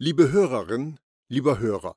[0.00, 1.96] Liebe Hörerin, lieber Hörer,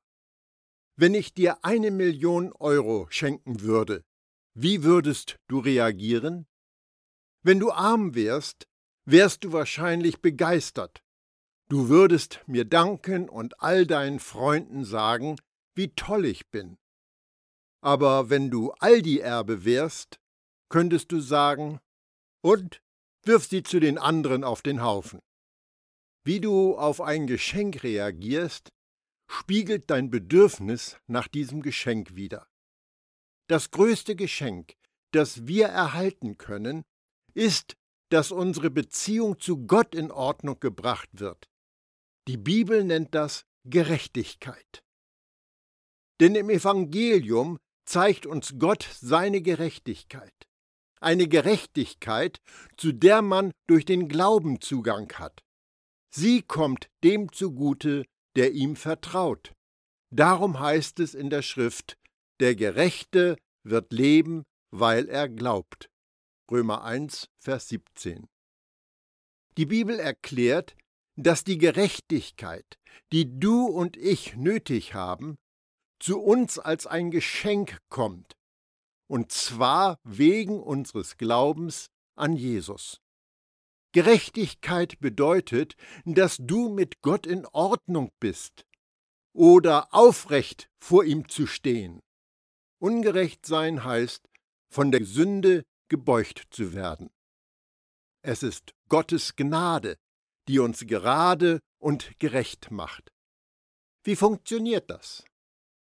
[0.96, 4.04] wenn ich dir eine Million Euro schenken würde,
[4.56, 6.48] wie würdest du reagieren?
[7.44, 8.68] Wenn du arm wärst,
[9.06, 11.04] wärst du wahrscheinlich begeistert.
[11.70, 15.36] Du würdest mir danken und all deinen Freunden sagen,
[15.76, 16.80] wie toll ich bin.
[17.82, 20.20] Aber wenn du Aldi-Erbe wärst,
[20.70, 21.80] könntest du sagen,
[22.42, 22.82] und
[23.22, 25.22] wirf sie zu den anderen auf den Haufen.
[26.24, 28.70] Wie du auf ein Geschenk reagierst,
[29.28, 32.48] spiegelt dein Bedürfnis nach diesem Geschenk wider.
[33.48, 34.76] Das größte Geschenk,
[35.12, 36.84] das wir erhalten können,
[37.34, 37.76] ist,
[38.10, 41.50] dass unsere Beziehung zu Gott in Ordnung gebracht wird.
[42.28, 44.84] Die Bibel nennt das Gerechtigkeit.
[46.20, 50.34] Denn im Evangelium zeigt uns Gott seine Gerechtigkeit.
[51.00, 52.40] Eine Gerechtigkeit,
[52.78, 55.42] zu der man durch den Glauben Zugang hat.
[56.14, 59.54] Sie kommt dem zugute, der ihm vertraut.
[60.14, 61.98] Darum heißt es in der Schrift,
[62.40, 65.90] der Gerechte wird leben, weil er glaubt.
[66.50, 68.28] Römer 1, Vers 17.
[69.58, 70.76] Die Bibel erklärt,
[71.16, 72.78] dass die Gerechtigkeit,
[73.12, 75.38] die du und ich nötig haben,
[76.00, 78.34] zu uns als ein Geschenk kommt,
[79.08, 83.01] und zwar wegen unseres Glaubens an Jesus.
[83.94, 85.76] Gerechtigkeit bedeutet,
[86.06, 88.66] dass du mit Gott in Ordnung bist
[89.34, 92.02] oder aufrecht vor ihm zu stehen.
[92.80, 94.28] Ungerecht sein heißt,
[94.70, 97.10] von der Sünde gebeugt zu werden.
[98.24, 99.98] Es ist Gottes Gnade,
[100.48, 103.12] die uns gerade und gerecht macht.
[104.04, 105.24] Wie funktioniert das?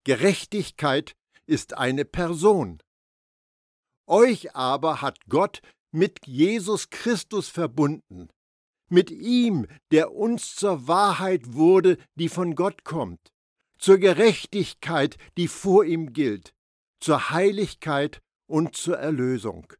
[0.03, 1.13] Gerechtigkeit
[1.45, 2.81] ist eine Person.
[4.08, 5.61] Euch aber hat Gott
[5.92, 8.30] mit Jesus Christus verbunden,
[8.89, 13.31] mit ihm, der uns zur Wahrheit wurde, die von Gott kommt,
[13.78, 16.53] zur Gerechtigkeit, die vor ihm gilt,
[16.99, 19.73] zur Heiligkeit und zur Erlösung.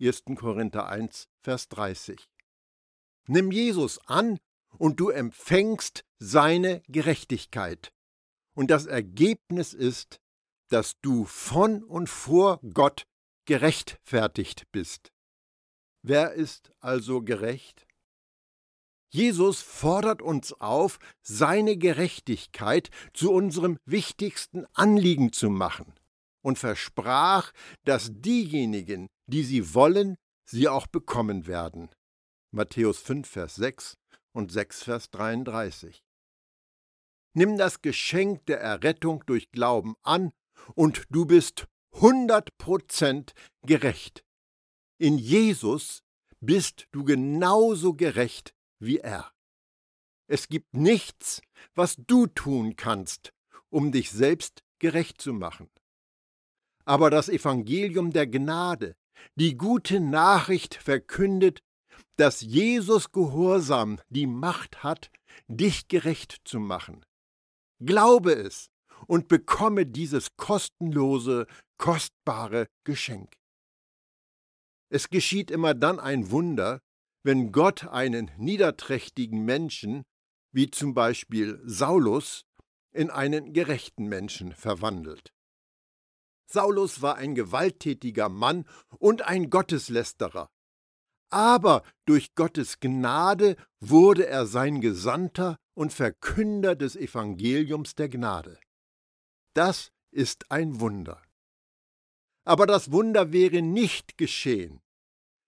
[0.00, 0.24] 1.
[0.36, 2.28] Korinther 1, Vers 30.
[3.26, 4.38] Nimm Jesus an
[4.76, 7.92] und du empfängst seine Gerechtigkeit.
[8.54, 10.20] Und das Ergebnis ist,
[10.68, 13.06] dass du von und vor Gott
[13.46, 15.10] gerechtfertigt bist.
[16.08, 17.86] Wer ist also gerecht?
[19.12, 25.92] Jesus fordert uns auf, seine Gerechtigkeit zu unserem wichtigsten Anliegen zu machen
[26.40, 27.52] und versprach,
[27.84, 30.16] dass diejenigen, die sie wollen,
[30.46, 31.90] sie auch bekommen werden.
[32.52, 33.98] Matthäus 5, Vers 6
[34.32, 36.02] und 6, Vers 33.
[37.34, 40.32] Nimm das Geschenk der Errettung durch Glauben an
[40.74, 43.34] und du bist 100%
[43.66, 44.24] gerecht.
[45.00, 46.02] In Jesus
[46.40, 49.32] bist du genauso gerecht wie er.
[50.26, 51.40] Es gibt nichts,
[51.74, 53.32] was du tun kannst,
[53.70, 55.70] um dich selbst gerecht zu machen.
[56.84, 58.96] Aber das Evangelium der Gnade,
[59.36, 61.62] die gute Nachricht verkündet,
[62.16, 65.12] dass Jesus Gehorsam die Macht hat,
[65.46, 67.04] dich gerecht zu machen.
[67.78, 68.68] Glaube es
[69.06, 73.38] und bekomme dieses kostenlose, kostbare Geschenk.
[74.90, 76.80] Es geschieht immer dann ein Wunder,
[77.22, 80.04] wenn Gott einen niederträchtigen Menschen,
[80.52, 82.44] wie zum Beispiel Saulus,
[82.92, 85.32] in einen gerechten Menschen verwandelt.
[86.50, 88.66] Saulus war ein gewalttätiger Mann
[88.98, 90.48] und ein Gotteslästerer.
[91.30, 98.58] Aber durch Gottes Gnade wurde er sein Gesandter und Verkünder des Evangeliums der Gnade.
[99.54, 101.22] Das ist ein Wunder.
[102.48, 104.80] Aber das Wunder wäre nicht geschehen,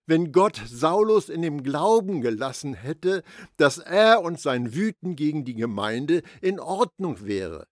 [0.06, 3.24] wenn Gott Saulus in dem Glauben gelassen hätte,
[3.56, 7.66] dass er und sein Wüten gegen die Gemeinde in Ordnung wäre.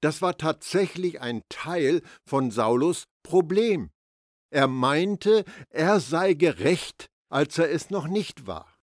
[0.00, 3.90] Das war tatsächlich ein Teil von Saulus Problem.
[4.52, 8.78] Er meinte, er sei gerecht, als er es noch nicht war.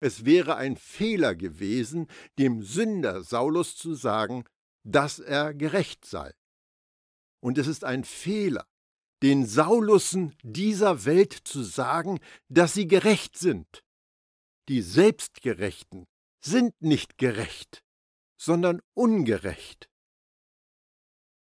[0.00, 2.06] Es wäre ein Fehler gewesen,
[2.38, 4.44] dem Sünder Saulus zu sagen,
[4.86, 6.34] dass er gerecht sei.
[7.42, 8.66] Und es ist ein Fehler,
[9.24, 13.82] den Saulussen dieser Welt zu sagen, dass sie gerecht sind.
[14.68, 16.06] Die Selbstgerechten
[16.44, 17.82] sind nicht gerecht,
[18.36, 19.88] sondern ungerecht.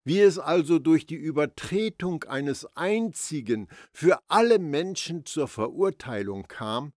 [0.04, 6.94] Wie es also durch die Übertretung eines einzigen für alle Menschen zur Verurteilung kam,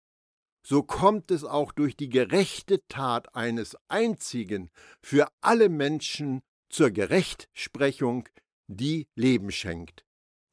[0.66, 4.70] so kommt es auch durch die gerechte Tat eines einzigen
[5.02, 8.28] für alle Menschen zur Gerechtsprechung,
[8.66, 10.04] die Leben schenkt.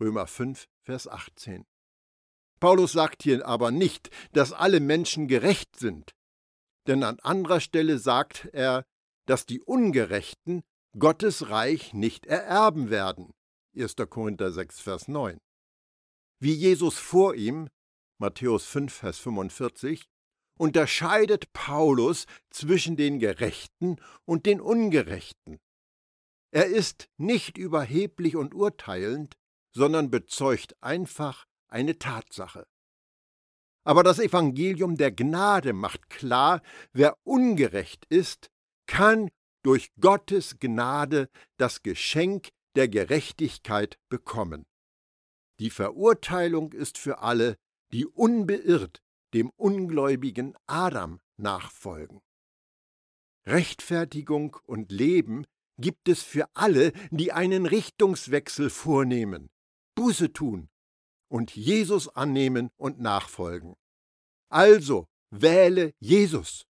[0.01, 1.63] Römer 5, Vers 18.
[2.59, 6.11] Paulus sagt hier aber nicht, dass alle Menschen gerecht sind,
[6.87, 8.83] denn an anderer Stelle sagt er,
[9.27, 10.63] dass die Ungerechten
[10.97, 13.31] Gottes Reich nicht ererben werden.
[13.77, 13.95] 1.
[14.09, 15.37] Korinther 6, Vers 9.
[16.39, 17.69] Wie Jesus vor ihm,
[18.17, 20.09] Matthäus 5, Vers 45,
[20.57, 25.59] unterscheidet Paulus zwischen den Gerechten und den Ungerechten.
[26.51, 29.37] Er ist nicht überheblich und urteilend,
[29.73, 32.67] sondern bezeugt einfach eine Tatsache.
[33.83, 36.61] Aber das Evangelium der Gnade macht klar,
[36.93, 38.51] wer ungerecht ist,
[38.85, 39.29] kann
[39.63, 44.65] durch Gottes Gnade das Geschenk der Gerechtigkeit bekommen.
[45.59, 47.57] Die Verurteilung ist für alle,
[47.91, 49.01] die unbeirrt
[49.33, 52.21] dem ungläubigen Adam nachfolgen.
[53.45, 55.45] Rechtfertigung und Leben
[55.77, 59.49] gibt es für alle, die einen Richtungswechsel vornehmen,
[60.01, 60.67] Buße tun
[61.29, 63.75] und Jesus annehmen und nachfolgen.
[64.49, 66.65] Also wähle Jesus.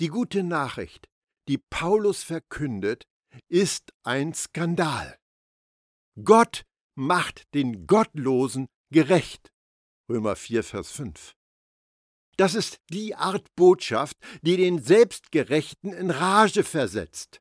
[0.00, 1.08] Die gute Nachricht,
[1.48, 3.08] die Paulus verkündet,
[3.48, 5.18] ist ein Skandal.
[6.22, 6.62] Gott
[6.94, 9.50] macht den Gottlosen gerecht.
[10.08, 11.34] Römer 4, Vers 5.
[12.36, 17.40] Das ist die Art Botschaft, die den Selbstgerechten in Rage versetzt,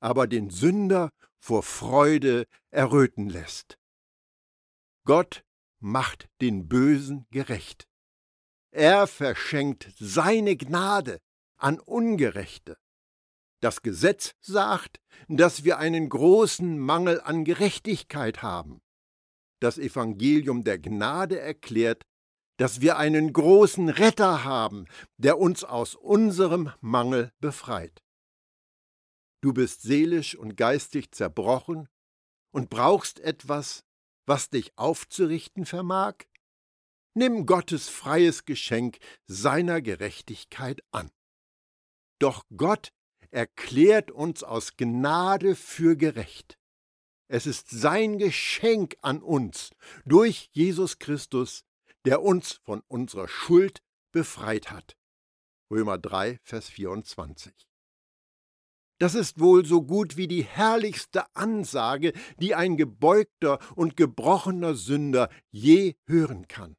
[0.00, 1.10] aber den Sünder
[1.46, 3.78] vor Freude erröten lässt.
[5.04, 5.44] Gott
[5.78, 7.86] macht den Bösen gerecht.
[8.72, 11.20] Er verschenkt seine Gnade
[11.56, 12.76] an Ungerechte.
[13.60, 18.80] Das Gesetz sagt, dass wir einen großen Mangel an Gerechtigkeit haben.
[19.60, 22.02] Das Evangelium der Gnade erklärt,
[22.56, 28.02] dass wir einen großen Retter haben, der uns aus unserem Mangel befreit.
[29.46, 31.88] Du bist seelisch und geistig zerbrochen
[32.50, 33.84] und brauchst etwas,
[34.26, 36.14] was dich aufzurichten vermag?
[37.14, 38.98] Nimm Gottes freies Geschenk
[39.28, 41.12] seiner Gerechtigkeit an.
[42.18, 42.92] Doch Gott
[43.30, 46.58] erklärt uns aus Gnade für gerecht.
[47.28, 49.70] Es ist sein Geschenk an uns
[50.04, 51.64] durch Jesus Christus,
[52.04, 54.96] der uns von unserer Schuld befreit hat.
[55.70, 57.65] Römer 3, Vers 24.
[58.98, 65.28] Das ist wohl so gut wie die herrlichste Ansage, die ein gebeugter und gebrochener Sünder
[65.50, 66.76] je hören kann.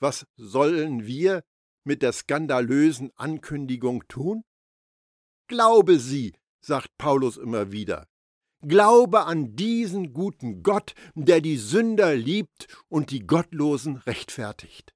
[0.00, 1.44] Was sollen wir
[1.84, 4.44] mit der skandalösen Ankündigung tun?
[5.46, 8.08] Glaube sie, sagt Paulus immer wieder.
[8.60, 14.92] Glaube an diesen guten Gott, der die Sünder liebt und die Gottlosen rechtfertigt.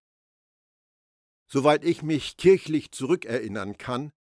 [1.47, 4.13] Soweit ich mich kirchlich zurückerinnern kann,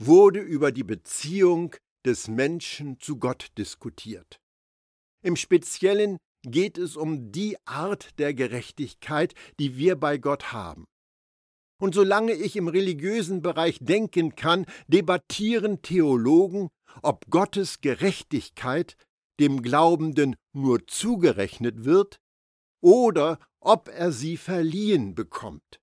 [0.00, 1.76] wurde über die Beziehung
[2.06, 4.40] des Menschen zu Gott diskutiert.
[5.22, 10.86] Im Speziellen geht es um die Art der Gerechtigkeit, die wir bei Gott haben.
[11.78, 16.68] Und solange ich im religiösen Bereich denken kann, debattieren Theologen,
[17.02, 18.96] ob Gottes Gerechtigkeit
[19.38, 22.20] dem Glaubenden nur zugerechnet wird
[22.82, 25.80] oder ob er sie verliehen bekommt.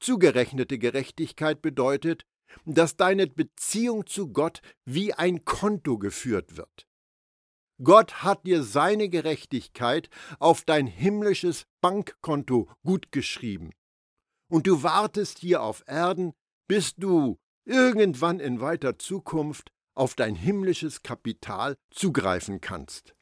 [0.00, 2.24] Zugerechnete Gerechtigkeit bedeutet,
[2.64, 6.86] dass deine Beziehung zu Gott wie ein Konto geführt wird.
[7.82, 10.08] Gott hat dir seine Gerechtigkeit
[10.38, 13.72] auf dein himmlisches Bankkonto gutgeschrieben
[14.52, 16.34] und du wartest hier auf Erden,
[16.68, 23.14] bis du irgendwann in weiter Zukunft auf dein himmlisches Kapital zugreifen kannst.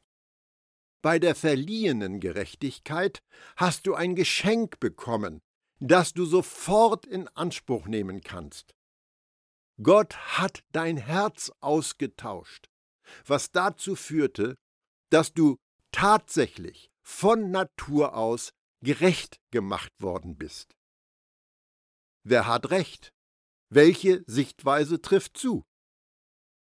[1.01, 3.23] Bei der verliehenen Gerechtigkeit
[3.55, 5.41] hast du ein Geschenk bekommen,
[5.79, 8.75] das du sofort in Anspruch nehmen kannst.
[9.83, 12.69] Gott hat dein Herz ausgetauscht,
[13.25, 14.57] was dazu führte,
[15.09, 15.57] dass du
[15.91, 18.51] tatsächlich von Natur aus
[18.83, 20.75] gerecht gemacht worden bist.
[22.23, 23.13] Wer hat recht?
[23.69, 25.63] Welche Sichtweise trifft zu?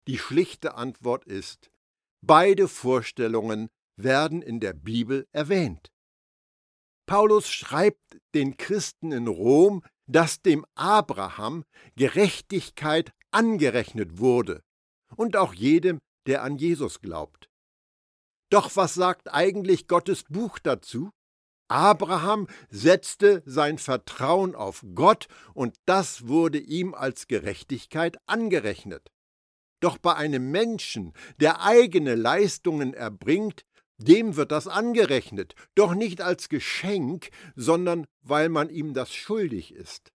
[0.07, 1.71] Die schlichte Antwort ist,
[2.25, 5.93] beide Vorstellungen werden in der Bibel erwähnt.
[7.07, 11.65] Paulus schreibt den Christen in Rom, dass dem Abraham
[11.97, 14.63] Gerechtigkeit angerechnet wurde
[15.17, 17.49] und auch jedem, der an Jesus glaubt.
[18.51, 21.11] Doch was sagt eigentlich Gottes Buch dazu?
[21.69, 29.11] Abraham setzte sein Vertrauen auf Gott und das wurde ihm als Gerechtigkeit angerechnet.
[29.81, 33.65] Doch bei einem Menschen, der eigene Leistungen erbringt,
[34.05, 40.13] dem wird das angerechnet, doch nicht als Geschenk, sondern weil man ihm das schuldig ist.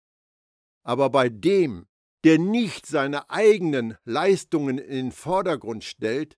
[0.84, 1.88] Aber bei dem,
[2.24, 6.36] der nicht seine eigenen Leistungen in den Vordergrund stellt,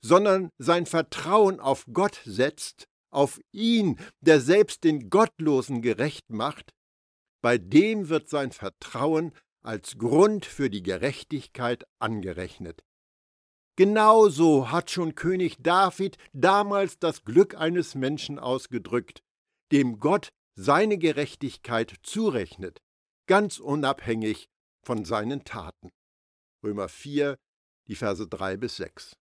[0.00, 6.72] sondern sein Vertrauen auf Gott setzt, auf ihn, der selbst den Gottlosen gerecht macht,
[7.40, 9.32] bei dem wird sein Vertrauen
[9.62, 12.82] als Grund für die Gerechtigkeit angerechnet.
[13.76, 19.22] Genauso hat schon König David damals das Glück eines Menschen ausgedrückt,
[19.72, 22.80] dem Gott seine Gerechtigkeit zurechnet,
[23.26, 24.48] ganz unabhängig
[24.84, 25.90] von seinen Taten.
[26.62, 27.36] Römer 4,
[27.88, 29.16] die Verse 3 bis 6.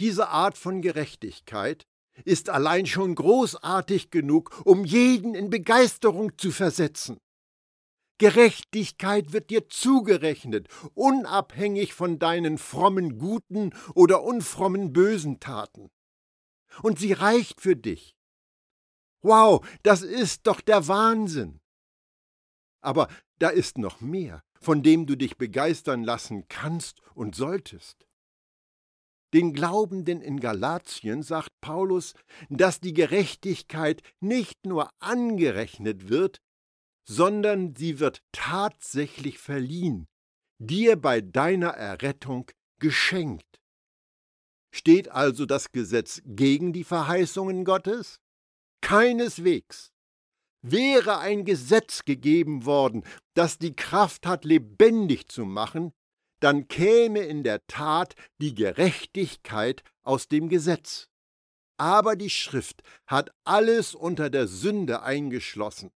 [0.00, 1.84] Diese Art von Gerechtigkeit
[2.24, 7.18] ist allein schon großartig genug, um jeden in Begeisterung zu versetzen.
[8.20, 15.90] Gerechtigkeit wird dir zugerechnet, unabhängig von deinen frommen guten oder unfrommen bösen Taten.
[16.82, 18.14] Und sie reicht für dich.
[19.22, 21.60] Wow, das ist doch der Wahnsinn.
[22.82, 23.08] Aber
[23.38, 28.06] da ist noch mehr, von dem du dich begeistern lassen kannst und solltest.
[29.32, 32.12] Den Glaubenden in Galatien sagt Paulus,
[32.50, 36.42] dass die Gerechtigkeit nicht nur angerechnet wird,
[37.10, 40.06] sondern sie wird tatsächlich verliehen,
[40.58, 42.48] dir bei deiner Errettung
[42.78, 43.60] geschenkt.
[44.72, 48.20] Steht also das Gesetz gegen die Verheißungen Gottes?
[48.80, 49.90] Keineswegs.
[50.62, 53.02] Wäre ein Gesetz gegeben worden,
[53.34, 55.92] das die Kraft hat, lebendig zu machen,
[56.38, 61.08] dann käme in der Tat die Gerechtigkeit aus dem Gesetz.
[61.76, 65.90] Aber die Schrift hat alles unter der Sünde eingeschlossen,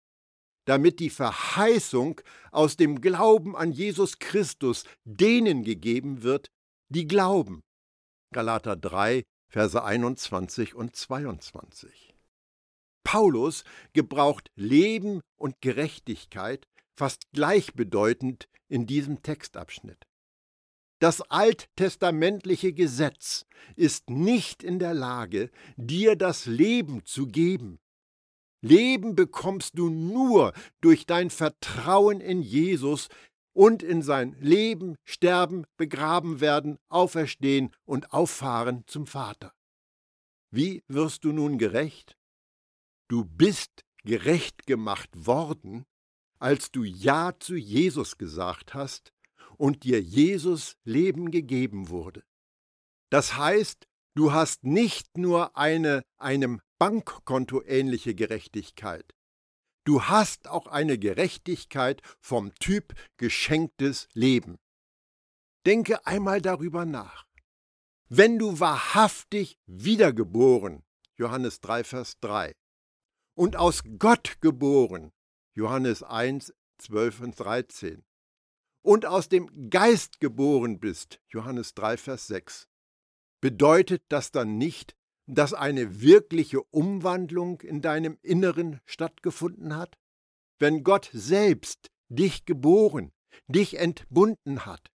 [0.64, 6.50] damit die Verheißung aus dem Glauben an Jesus Christus denen gegeben wird,
[6.88, 7.62] die glauben.
[8.32, 12.14] Galater 3, Verse 21 und 22.
[13.04, 16.66] Paulus gebraucht Leben und Gerechtigkeit
[16.96, 20.06] fast gleichbedeutend in diesem Textabschnitt.
[21.00, 27.80] Das alttestamentliche Gesetz ist nicht in der Lage, dir das Leben zu geben.
[28.62, 33.08] Leben bekommst du nur durch dein Vertrauen in Jesus
[33.52, 39.52] und in sein Leben, Sterben, begraben werden, auferstehen und auffahren zum Vater.
[40.50, 42.16] Wie wirst du nun gerecht?
[43.08, 45.84] Du bist gerecht gemacht worden,
[46.38, 49.12] als du Ja zu Jesus gesagt hast
[49.56, 52.24] und dir Jesus Leben gegeben wurde.
[53.10, 59.14] Das heißt, du hast nicht nur eine einem Bankkonto ähnliche Gerechtigkeit,
[59.84, 64.58] du hast auch eine Gerechtigkeit vom Typ geschenktes Leben.
[65.64, 67.26] Denke einmal darüber nach.
[68.08, 70.82] Wenn du wahrhaftig wiedergeboren,
[71.16, 72.52] Johannes 3, Vers 3,
[73.34, 75.12] und aus Gott geboren,
[75.54, 78.04] Johannes 1, 12 und 13,
[78.82, 82.68] und aus dem Geist geboren bist, Johannes 3, Vers 6,
[83.42, 84.96] bedeutet das dann nicht,
[85.26, 89.98] dass eine wirkliche Umwandlung in deinem Inneren stattgefunden hat?
[90.58, 93.12] Wenn Gott selbst dich geboren,
[93.48, 94.90] dich entbunden hat,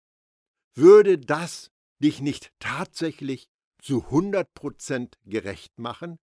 [0.76, 3.50] würde das dich nicht tatsächlich
[3.82, 6.20] zu 100 Prozent gerecht machen?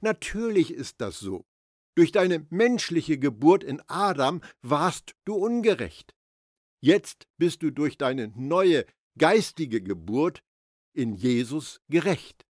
[0.00, 1.46] Natürlich ist das so.
[1.94, 6.14] Durch deine menschliche Geburt in Adam warst du ungerecht.
[6.80, 8.86] Jetzt bist du durch deine neue
[9.18, 10.42] geistige Geburt
[10.92, 12.46] in Jesus gerecht.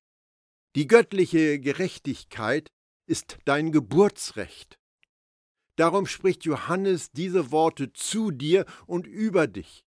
[0.75, 2.73] Die göttliche Gerechtigkeit
[3.07, 4.79] ist dein Geburtsrecht.
[5.77, 9.85] Darum spricht Johannes diese Worte zu dir und über dich.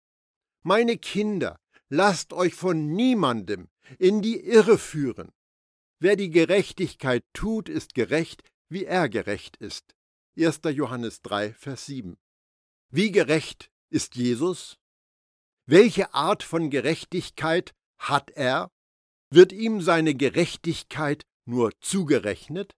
[0.64, 5.32] Meine Kinder, lasst euch von niemandem in die Irre führen.
[6.00, 9.96] Wer die Gerechtigkeit tut, ist gerecht, wie er gerecht ist.
[10.38, 10.62] 1.
[10.74, 12.18] Johannes 3, Vers 7.
[12.90, 14.78] Wie gerecht ist Jesus?
[15.66, 18.72] Welche Art von Gerechtigkeit hat er?
[19.30, 22.76] Wird ihm seine Gerechtigkeit nur zugerechnet?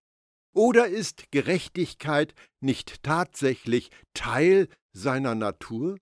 [0.54, 5.98] Oder ist Gerechtigkeit nicht tatsächlich Teil seiner Natur?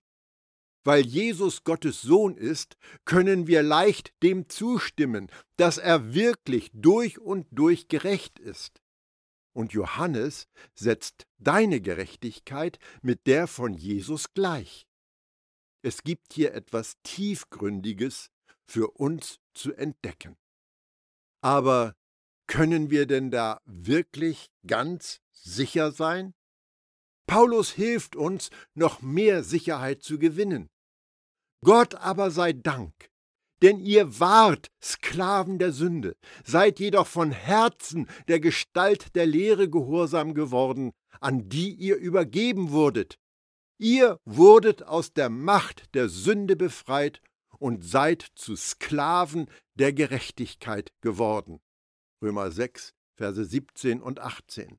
[0.84, 7.46] Weil Jesus Gottes Sohn ist, können wir leicht dem zustimmen, dass er wirklich durch und
[7.50, 8.80] durch gerecht ist.
[9.52, 14.86] Und Johannes setzt deine Gerechtigkeit mit der von Jesus gleich.
[15.82, 18.30] Es gibt hier etwas Tiefgründiges
[18.68, 20.36] für uns zu entdecken.
[21.40, 21.94] Aber
[22.46, 26.34] können wir denn da wirklich ganz sicher sein?
[27.26, 30.70] Paulus hilft uns, noch mehr Sicherheit zu gewinnen.
[31.64, 33.10] Gott aber sei Dank,
[33.62, 40.34] denn ihr wart Sklaven der Sünde, seid jedoch von Herzen der Gestalt der Lehre gehorsam
[40.34, 43.18] geworden, an die ihr übergeben wurdet,
[43.80, 47.22] Ihr wurdet aus der Macht der Sünde befreit
[47.58, 51.60] und seid zu Sklaven der Gerechtigkeit geworden.
[52.22, 54.78] Römer 6, Verse 17 und 18.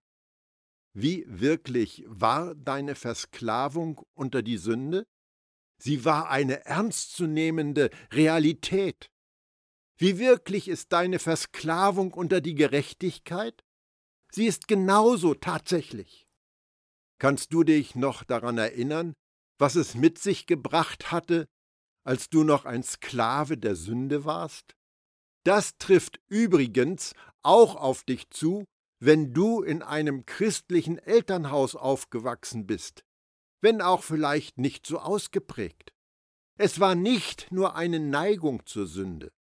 [0.93, 5.05] Wie wirklich war deine Versklavung unter die Sünde?
[5.81, 9.09] Sie war eine ernstzunehmende Realität.
[9.97, 13.63] Wie wirklich ist deine Versklavung unter die Gerechtigkeit?
[14.31, 16.27] Sie ist genauso tatsächlich.
[17.17, 19.13] Kannst du dich noch daran erinnern,
[19.57, 21.47] was es mit sich gebracht hatte,
[22.09, 24.75] als du noch ein Sklave der Sünde warst?
[25.43, 27.13] Das trifft übrigens
[27.43, 28.65] auch auf dich zu,
[28.99, 33.03] wenn du in einem christlichen Elternhaus aufgewachsen bist,
[33.61, 35.93] wenn auch vielleicht nicht so ausgeprägt.
[36.57, 39.31] Es war nicht nur eine Neigung zur Sünde,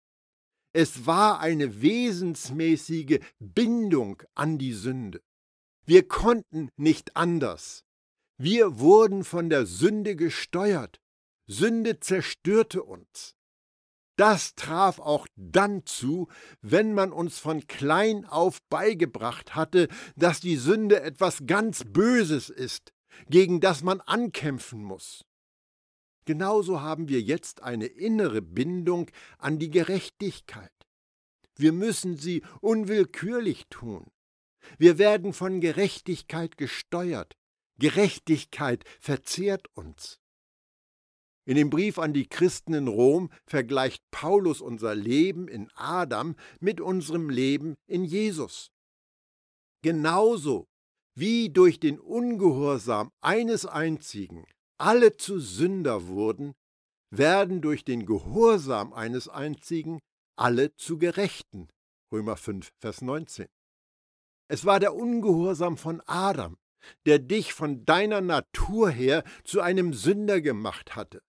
[0.74, 5.22] es war eine wesensmäßige Bindung an die Sünde.
[5.86, 7.82] Wir konnten nicht anders.
[8.36, 11.00] Wir wurden von der Sünde gesteuert.
[11.48, 13.34] Sünde zerstörte uns.
[14.16, 16.28] Das traf auch dann zu,
[16.60, 22.92] wenn man uns von klein auf beigebracht hatte, dass die Sünde etwas ganz Böses ist,
[23.28, 25.24] gegen das man ankämpfen muss.
[26.24, 30.72] Genauso haben wir jetzt eine innere Bindung an die Gerechtigkeit.
[31.56, 34.06] Wir müssen sie unwillkürlich tun.
[34.78, 37.36] Wir werden von Gerechtigkeit gesteuert.
[37.78, 40.18] Gerechtigkeit verzehrt uns.
[41.48, 46.78] In dem Brief an die Christen in Rom vergleicht Paulus unser Leben in Adam mit
[46.78, 48.70] unserem Leben in Jesus.
[49.82, 50.68] Genauso
[51.14, 54.44] wie durch den Ungehorsam eines einzigen
[54.76, 56.52] alle zu Sünder wurden,
[57.08, 60.00] werden durch den Gehorsam eines einzigen
[60.36, 61.70] alle zu Gerechten.
[62.12, 63.46] Römer 5, Vers 19.
[64.48, 66.58] Es war der Ungehorsam von Adam,
[67.06, 71.22] der dich von deiner Natur her zu einem Sünder gemacht hatte.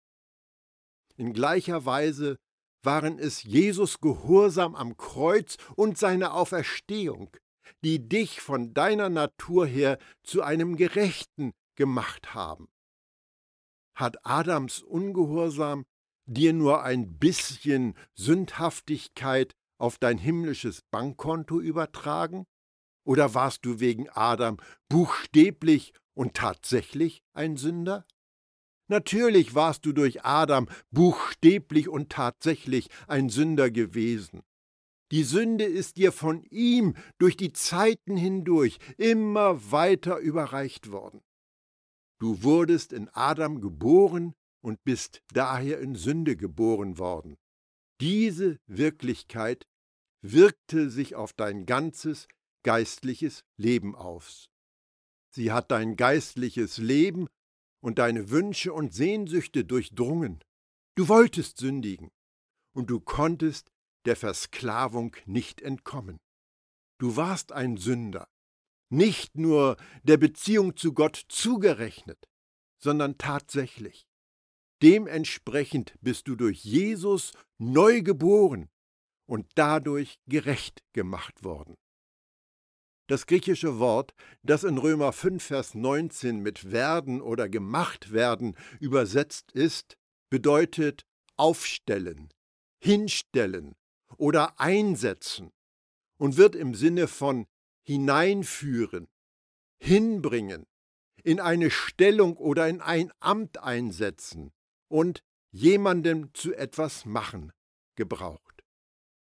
[1.19, 2.37] In gleicher Weise
[2.81, 7.35] waren es Jesus Gehorsam am Kreuz und seine Auferstehung,
[7.83, 12.69] die dich von deiner Natur her zu einem Gerechten gemacht haben.
[13.97, 15.83] Hat Adams Ungehorsam
[16.25, 22.45] dir nur ein bisschen Sündhaftigkeit auf dein himmlisches Bankkonto übertragen?
[23.03, 24.55] Oder warst du wegen Adam
[24.87, 28.05] buchstäblich und tatsächlich ein Sünder?
[28.89, 34.41] Natürlich warst du durch Adam buchstäblich und tatsächlich ein Sünder gewesen.
[35.11, 41.21] Die Sünde ist dir von ihm durch die Zeiten hindurch immer weiter überreicht worden.
[42.19, 47.37] Du wurdest in Adam geboren und bist daher in Sünde geboren worden.
[48.01, 49.65] Diese Wirklichkeit
[50.21, 52.27] wirkte sich auf dein ganzes
[52.63, 54.49] geistliches Leben aus.
[55.31, 57.27] Sie hat dein geistliches Leben
[57.81, 60.43] und deine Wünsche und Sehnsüchte durchdrungen.
[60.95, 62.11] Du wolltest sündigen,
[62.73, 63.71] und du konntest
[64.05, 66.17] der Versklavung nicht entkommen.
[66.97, 68.27] Du warst ein Sünder,
[68.89, 72.27] nicht nur der Beziehung zu Gott zugerechnet,
[72.81, 74.07] sondern tatsächlich.
[74.81, 78.69] Dementsprechend bist du durch Jesus neu geboren
[79.27, 81.75] und dadurch gerecht gemacht worden.
[83.09, 89.51] Das griechische Wort, das in Römer 5, Vers 19 mit werden oder gemacht werden übersetzt
[89.51, 89.97] ist,
[90.29, 92.29] bedeutet aufstellen,
[92.77, 93.73] hinstellen
[94.17, 95.51] oder einsetzen
[96.19, 97.47] und wird im Sinne von
[97.81, 99.07] hineinführen,
[99.79, 100.67] hinbringen,
[101.23, 104.51] in eine Stellung oder in ein Amt einsetzen
[104.87, 107.53] und jemandem zu etwas machen
[107.95, 108.48] gebraucht.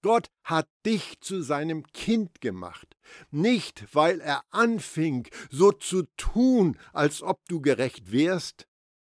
[0.06, 2.96] Gott hat dich zu seinem Kind gemacht,
[3.32, 8.68] nicht weil er anfing, so zu tun, als ob du gerecht wärst,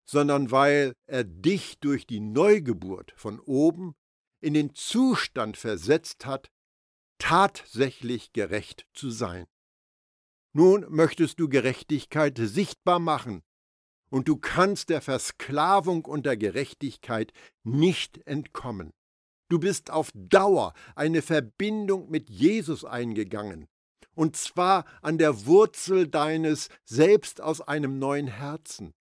[0.05, 3.95] sondern weil er dich durch die Neugeburt von oben
[4.39, 6.49] in den Zustand versetzt hat,
[7.17, 9.45] tatsächlich gerecht zu sein.
[10.53, 13.43] Nun möchtest du Gerechtigkeit sichtbar machen,
[14.09, 17.33] und du kannst der Versklavung und der Gerechtigkeit
[17.65, 18.93] nicht entkommen.
[19.49, 23.67] Du bist auf Dauer eine Verbindung mit Jesus eingegangen,
[24.13, 28.93] und zwar an der Wurzel deines selbst aus einem neuen Herzen.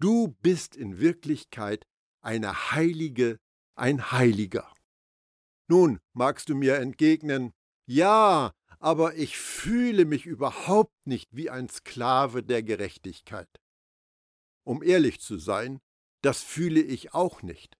[0.00, 1.86] Du bist in Wirklichkeit
[2.20, 3.38] eine Heilige,
[3.74, 4.72] ein Heiliger.
[5.68, 7.52] Nun magst du mir entgegnen,
[7.86, 13.48] ja, aber ich fühle mich überhaupt nicht wie ein Sklave der Gerechtigkeit.
[14.64, 15.80] Um ehrlich zu sein,
[16.22, 17.77] das fühle ich auch nicht.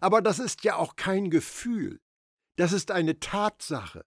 [0.00, 2.00] Aber das ist ja auch kein Gefühl,
[2.56, 4.04] das ist eine Tatsache.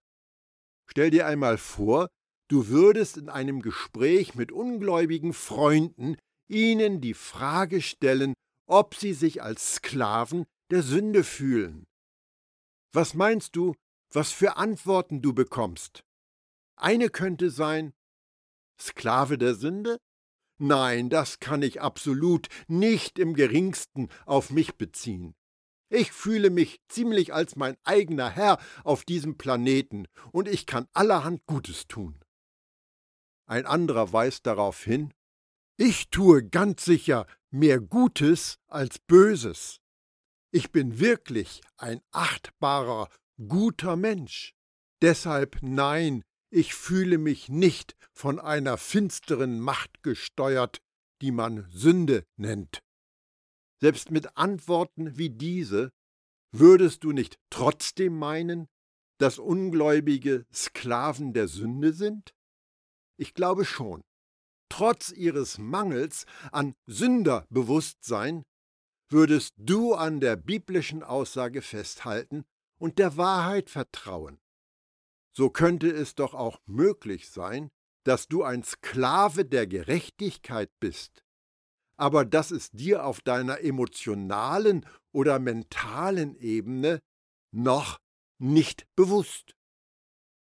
[0.89, 2.07] Stell dir einmal vor,
[2.49, 6.17] du würdest in einem Gespräch mit ungläubigen Freunden
[6.47, 8.33] ihnen die Frage stellen,
[8.67, 11.85] ob sie sich als Sklaven der Sünde fühlen.
[12.93, 13.73] Was meinst du,
[14.11, 16.03] was für Antworten du bekommst?
[16.75, 17.93] Eine könnte sein,
[18.79, 19.97] Sklave der Sünde?
[20.59, 25.33] Nein, das kann ich absolut nicht im geringsten auf mich beziehen.
[25.93, 31.45] Ich fühle mich ziemlich als mein eigener Herr auf diesem Planeten und ich kann allerhand
[31.45, 32.19] Gutes tun.
[33.45, 35.13] Ein anderer weist darauf hin,
[35.77, 39.82] ich tue ganz sicher mehr Gutes als Böses.
[40.49, 43.08] Ich bin wirklich ein achtbarer,
[43.47, 44.56] guter Mensch.
[45.03, 50.82] Deshalb nein, ich fühle mich nicht von einer finsteren Macht gesteuert,
[51.21, 52.82] die man Sünde nennt.
[53.83, 55.91] Selbst mit Antworten wie diese
[56.53, 58.69] würdest du nicht trotzdem meinen,
[59.19, 62.33] dass Ungläubige Sklaven der Sünde sind?
[63.17, 64.01] Ich glaube schon.
[64.69, 68.43] Trotz ihres Mangels an Sünderbewusstsein
[69.09, 72.45] würdest du an der biblischen Aussage festhalten
[72.79, 74.39] und der Wahrheit vertrauen
[75.35, 77.69] so könnte es doch auch möglich sein,
[78.05, 81.22] dass du ein Sklave der Gerechtigkeit bist,
[82.03, 86.99] aber das ist dir auf deiner emotionalen oder mentalen Ebene
[87.55, 87.97] noch
[88.39, 89.55] nicht bewusst.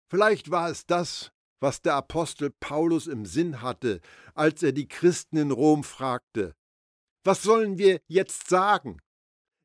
[0.10, 4.00] Vielleicht war es das, was der Apostel Paulus im Sinn hatte,
[4.34, 6.56] als er die Christen in Rom fragte,
[7.26, 9.02] was sollen wir jetzt sagen?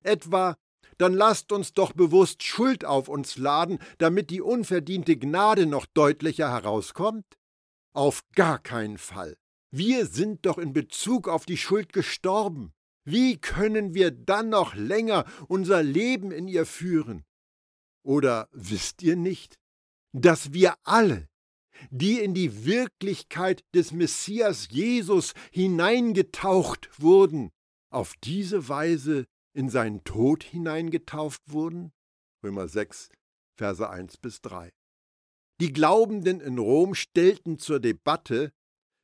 [0.03, 0.57] Etwa,
[0.99, 6.51] dann lasst uns doch bewusst Schuld auf uns laden, damit die unverdiente Gnade noch deutlicher
[6.51, 7.39] herauskommt?
[7.93, 9.37] Auf gar keinen Fall.
[9.79, 12.73] Wir sind doch in Bezug auf die Schuld gestorben.
[13.05, 17.27] Wie können wir dann noch länger unser Leben in ihr führen?
[18.03, 19.59] Oder wisst ihr nicht,
[20.13, 21.29] dass wir alle,
[21.91, 27.51] die in die Wirklichkeit des Messias Jesus hineingetaucht wurden,
[27.91, 31.93] auf diese Weise in seinen Tod hineingetauft wurden?
[32.43, 33.11] Römer 6,
[33.59, 34.73] Verse 1 bis 3.
[35.61, 38.55] Die Glaubenden in Rom stellten zur Debatte,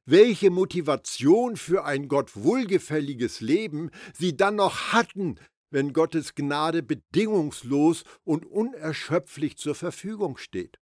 [0.04, 5.36] welche Motivation für ein Gott wohlgefälliges Leben sie dann noch hatten,
[5.70, 10.78] wenn Gottes Gnade bedingungslos und unerschöpflich zur Verfügung steht.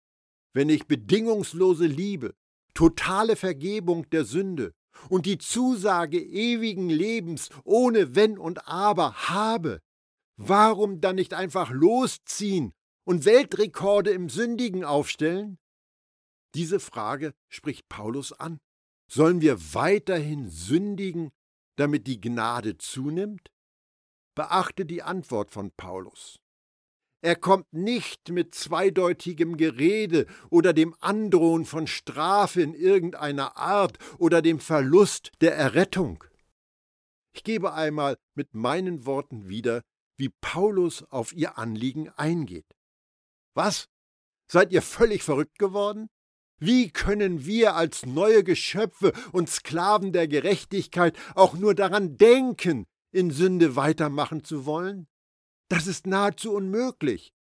[0.54, 2.34] Wenn ich bedingungslose Liebe,
[2.74, 4.74] totale Vergebung der Sünde
[5.10, 9.82] und die Zusage ewigen Lebens ohne Wenn und Aber habe,
[10.38, 15.58] warum dann nicht einfach losziehen und Weltrekorde im Sündigen aufstellen?
[16.56, 18.60] Diese Frage spricht Paulus an.
[19.10, 21.32] Sollen wir weiterhin sündigen,
[21.78, 23.50] damit die Gnade zunimmt?
[24.36, 26.40] Beachte die Antwort von Paulus.
[27.22, 34.42] Er kommt nicht mit zweideutigem Gerede oder dem Androhen von Strafe in irgendeiner Art oder
[34.42, 36.24] dem Verlust der Errettung.
[37.34, 39.82] Ich gebe einmal mit meinen Worten wieder,
[40.18, 42.76] wie Paulus auf ihr Anliegen eingeht.
[43.56, 43.90] Was?
[44.50, 46.10] Seid ihr völlig verrückt geworden?
[46.60, 53.30] Wie können wir als neue Geschöpfe und Sklaven der Gerechtigkeit auch nur daran denken, in
[53.30, 55.08] Sünde weitermachen zu wollen?
[55.70, 57.34] Das ist nahezu unmöglich.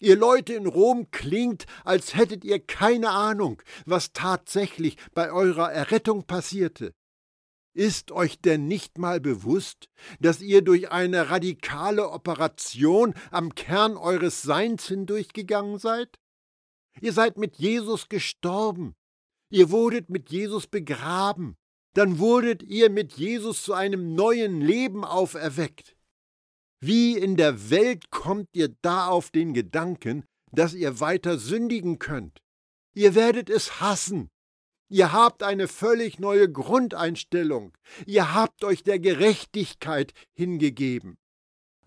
[0.00, 6.24] Ihr Leute in Rom klingt, als hättet ihr keine Ahnung, was tatsächlich bei eurer Errettung
[6.24, 6.94] passierte.
[7.74, 9.88] Ist euch denn nicht mal bewusst,
[10.20, 16.18] dass ihr durch eine radikale Operation am Kern eures Seins hindurchgegangen seid?
[17.00, 18.94] Ihr seid mit Jesus gestorben.
[19.50, 21.56] Ihr wurdet mit Jesus begraben.
[21.94, 25.96] Dann wurdet ihr mit Jesus zu einem neuen Leben auferweckt.
[26.80, 32.40] Wie in der Welt kommt ihr da auf den Gedanken, dass ihr weiter sündigen könnt?
[32.94, 34.28] Ihr werdet es hassen.
[34.90, 37.76] Ihr habt eine völlig neue Grundeinstellung.
[38.06, 41.18] Ihr habt euch der Gerechtigkeit hingegeben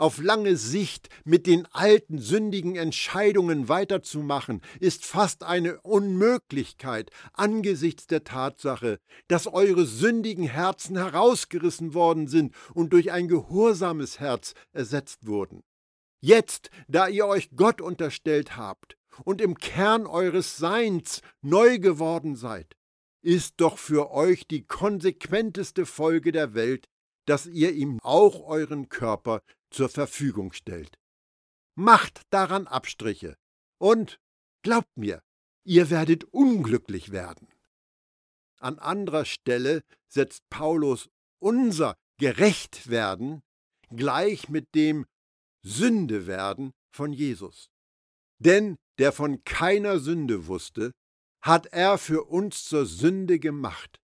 [0.02, 8.24] auf lange Sicht mit den alten sündigen Entscheidungen weiterzumachen, ist fast eine Unmöglichkeit angesichts der
[8.24, 15.62] Tatsache, dass eure sündigen Herzen herausgerissen worden sind und durch ein gehorsames Herz ersetzt wurden.
[16.20, 22.76] Jetzt, da ihr euch Gott unterstellt habt und im Kern eures Seins neu geworden seid,
[23.22, 26.88] ist doch für euch die konsequenteste Folge der Welt,
[27.28, 30.98] dass ihr ihm auch euren Körper zur Verfügung stellt.
[31.76, 33.36] Macht daran Abstriche
[33.80, 34.20] und
[34.62, 35.22] glaubt mir,
[35.64, 37.48] ihr werdet unglücklich werden.
[38.60, 43.42] An anderer Stelle setzt Paulus unser Gerechtwerden
[43.90, 45.06] gleich mit dem
[45.64, 47.70] Sündewerden von Jesus.
[48.40, 50.92] Denn der von keiner Sünde wusste,
[51.42, 54.00] hat er für uns zur Sünde gemacht,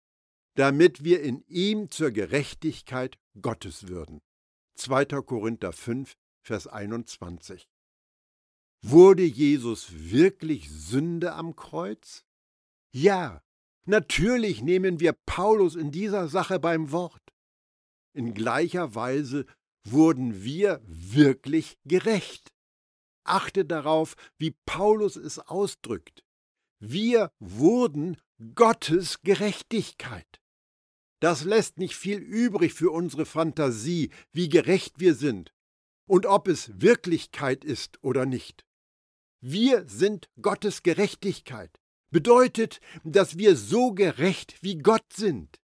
[0.56, 4.20] damit wir in ihm zur Gerechtigkeit Gottes würden.
[4.78, 5.04] 2.
[5.22, 7.68] Korinther 5, Vers 21.
[8.82, 12.24] Wurde Jesus wirklich Sünde am Kreuz?
[12.92, 13.42] Ja,
[13.88, 17.22] Natürlich nehmen wir Paulus in dieser Sache beim Wort.
[18.12, 19.46] In gleicher Weise
[19.82, 22.52] wurden wir wirklich gerecht.
[23.24, 26.22] Achte darauf, wie Paulus es ausdrückt.
[26.80, 28.18] Wir wurden
[28.54, 30.37] Gottes Gerechtigkeit.
[31.20, 35.52] Das lässt nicht viel übrig für unsere Fantasie, wie gerecht wir sind
[36.08, 38.64] und ob es Wirklichkeit ist oder nicht.
[39.40, 41.80] Wir sind Gottes Gerechtigkeit.
[42.10, 45.60] Bedeutet, dass wir so gerecht wie Gott sind.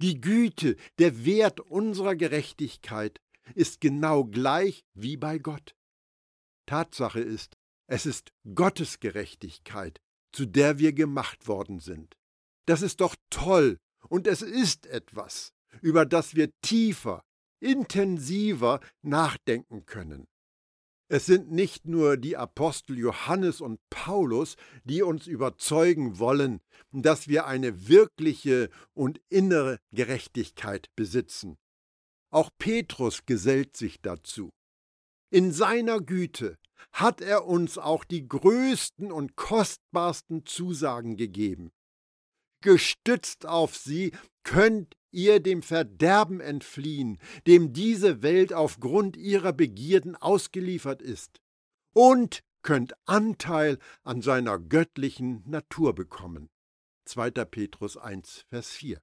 [0.00, 3.20] Die Güte, der Wert unserer Gerechtigkeit
[3.54, 5.74] ist genau gleich wie bei Gott.
[6.66, 10.00] Tatsache ist, es ist Gottes Gerechtigkeit,
[10.32, 12.16] zu der wir gemacht worden sind.
[12.66, 17.22] Das ist doch toll und es ist etwas, über das wir tiefer,
[17.60, 20.26] intensiver nachdenken können.
[21.08, 26.60] Es sind nicht nur die Apostel Johannes und Paulus, die uns überzeugen wollen,
[26.90, 31.58] dass wir eine wirkliche und innere Gerechtigkeit besitzen.
[32.30, 34.48] Auch Petrus gesellt sich dazu.
[35.30, 36.56] In seiner Güte
[36.92, 41.72] hat er uns auch die größten und kostbarsten Zusagen gegeben.
[42.62, 44.12] Gestützt auf sie
[44.44, 51.40] könnt ihr dem Verderben entfliehen, dem diese Welt aufgrund ihrer Begierden ausgeliefert ist,
[51.92, 56.48] und könnt Anteil an seiner göttlichen Natur bekommen.
[57.04, 57.30] 2.
[57.44, 59.02] Petrus 1, Vers 4.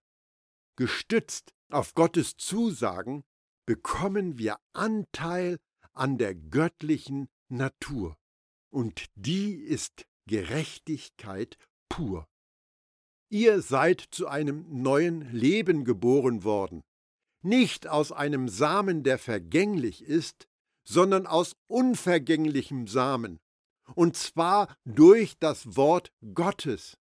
[0.77, 3.23] Gestützt auf Gottes Zusagen
[3.65, 5.59] bekommen wir Anteil
[5.93, 8.17] an der göttlichen Natur,
[8.71, 11.57] und die ist Gerechtigkeit
[11.89, 12.28] pur.
[13.29, 16.81] Ihr seid zu einem neuen Leben geboren worden,
[17.43, 20.47] nicht aus einem Samen, der vergänglich ist,
[20.83, 23.39] sondern aus unvergänglichem Samen,
[23.93, 26.97] und zwar durch das Wort Gottes.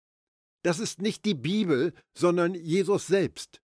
[0.63, 3.63] Das ist nicht die Bibel, sondern Jesus selbst,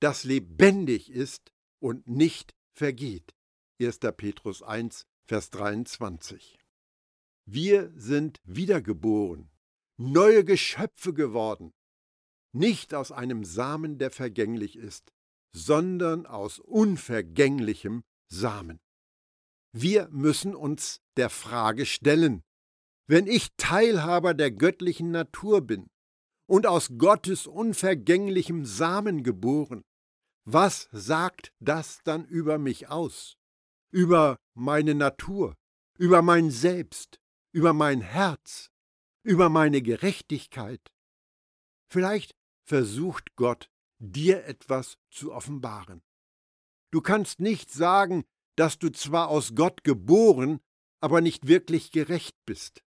[0.00, 3.34] das lebendig ist und nicht vergeht.
[3.78, 3.98] 1.
[4.16, 6.58] Petrus 1, Vers 23.
[7.44, 9.50] Wir sind wiedergeboren,
[9.98, 11.72] neue Geschöpfe geworden,
[12.52, 15.12] nicht aus einem Samen, der vergänglich ist,
[15.52, 18.80] sondern aus unvergänglichem Samen.
[19.72, 22.42] Wir müssen uns der Frage stellen,
[23.06, 25.90] wenn ich Teilhaber der göttlichen Natur bin
[26.46, 29.82] und aus Gottes unvergänglichem Samen geboren,
[30.44, 33.36] was sagt das dann über mich aus?
[33.92, 35.54] Über meine Natur,
[35.98, 37.20] über mein Selbst,
[37.52, 38.70] über mein Herz,
[39.22, 40.80] über meine Gerechtigkeit?
[41.92, 42.36] Vielleicht
[42.70, 46.02] versucht Gott, dir etwas zu offenbaren.
[46.92, 48.22] Du kannst nicht sagen,
[48.56, 50.60] dass du zwar aus Gott geboren,
[51.00, 52.84] aber nicht wirklich gerecht bist.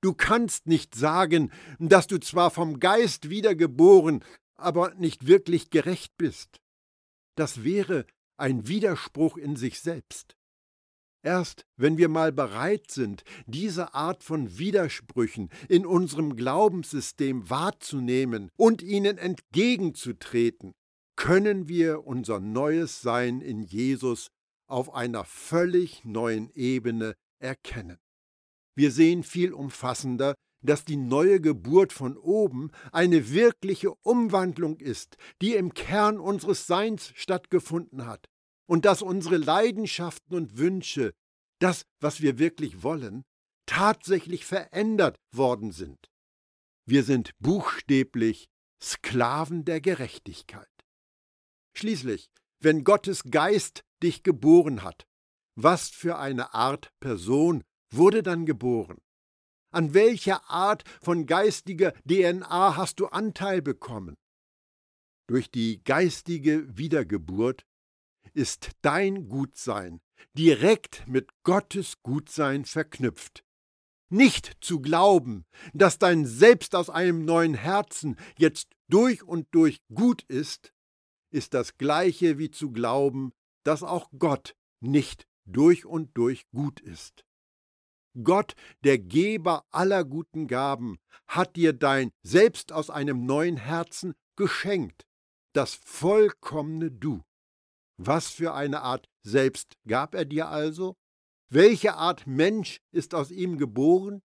[0.00, 6.60] Du kannst nicht sagen, dass du zwar vom Geist wiedergeboren, aber nicht wirklich gerecht bist.
[7.34, 10.36] Das wäre ein Widerspruch in sich selbst.
[11.26, 18.80] Erst wenn wir mal bereit sind, diese Art von Widersprüchen in unserem Glaubenssystem wahrzunehmen und
[18.80, 20.72] ihnen entgegenzutreten,
[21.16, 24.28] können wir unser neues Sein in Jesus
[24.68, 27.98] auf einer völlig neuen Ebene erkennen.
[28.76, 35.56] Wir sehen viel umfassender, dass die neue Geburt von oben eine wirkliche Umwandlung ist, die
[35.56, 38.28] im Kern unseres Seins stattgefunden hat
[38.66, 41.14] und dass unsere Leidenschaften und Wünsche,
[41.60, 43.24] das, was wir wirklich wollen,
[43.66, 46.10] tatsächlich verändert worden sind.
[46.84, 48.48] Wir sind buchstäblich
[48.82, 50.68] Sklaven der Gerechtigkeit.
[51.76, 55.06] Schließlich, wenn Gottes Geist dich geboren hat,
[55.56, 58.98] was für eine Art Person wurde dann geboren?
[59.72, 64.14] An welcher Art von geistiger DNA hast du Anteil bekommen?
[65.28, 67.64] Durch die geistige Wiedergeburt
[68.36, 70.00] ist dein Gutsein
[70.34, 73.42] direkt mit Gottes Gutsein verknüpft.
[74.10, 80.22] Nicht zu glauben, dass dein Selbst aus einem neuen Herzen jetzt durch und durch gut
[80.24, 80.72] ist,
[81.30, 83.32] ist das gleiche wie zu glauben,
[83.64, 87.24] dass auch Gott nicht durch und durch gut ist.
[88.22, 95.06] Gott, der Geber aller guten Gaben, hat dir dein Selbst aus einem neuen Herzen geschenkt,
[95.52, 97.22] das vollkommene Du.
[97.98, 100.94] Was für eine Art Selbst gab er dir also?
[101.50, 104.22] Welche Art Mensch ist aus ihm geboren?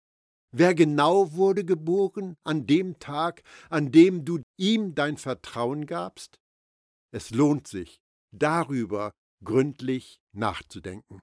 [0.51, 6.39] Wer genau wurde geboren an dem Tag, an dem du ihm dein Vertrauen gabst?
[7.11, 7.99] Es lohnt sich,
[8.31, 9.11] darüber
[9.43, 11.19] gründlich nachzudenken.